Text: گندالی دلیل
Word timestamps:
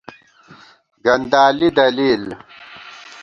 گندالی 1.05 1.69
دلیل 1.77 2.23